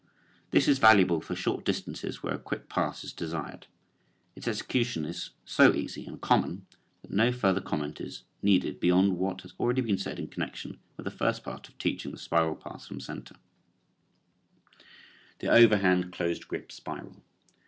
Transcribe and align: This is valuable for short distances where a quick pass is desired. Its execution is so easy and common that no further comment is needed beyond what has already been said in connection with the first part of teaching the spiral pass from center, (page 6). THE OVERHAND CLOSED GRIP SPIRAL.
This 0.49 0.67
is 0.67 0.79
valuable 0.79 1.21
for 1.21 1.35
short 1.35 1.63
distances 1.63 2.23
where 2.23 2.33
a 2.33 2.39
quick 2.39 2.67
pass 2.67 3.03
is 3.03 3.13
desired. 3.13 3.67
Its 4.35 4.47
execution 4.47 5.05
is 5.05 5.29
so 5.45 5.75
easy 5.75 6.07
and 6.07 6.19
common 6.19 6.65
that 7.03 7.11
no 7.11 7.31
further 7.31 7.61
comment 7.61 8.01
is 8.01 8.23
needed 8.41 8.79
beyond 8.79 9.19
what 9.19 9.41
has 9.41 9.53
already 9.59 9.81
been 9.83 9.99
said 9.99 10.17
in 10.17 10.25
connection 10.27 10.79
with 10.97 11.03
the 11.03 11.11
first 11.11 11.43
part 11.43 11.69
of 11.69 11.77
teaching 11.77 12.09
the 12.11 12.17
spiral 12.17 12.55
pass 12.55 12.87
from 12.87 12.99
center, 12.99 13.35
(page 13.35 14.81
6). 15.41 15.41
THE 15.41 15.49
OVERHAND 15.49 16.11
CLOSED 16.11 16.47
GRIP 16.47 16.71
SPIRAL. 16.71 17.17